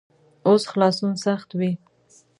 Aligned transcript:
اوس 0.47 0.63
خلاصون 0.71 1.13
سخت 1.25 1.49
وي. 1.59 1.71